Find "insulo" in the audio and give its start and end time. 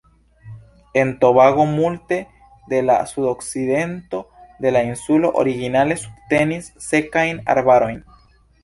4.83-5.29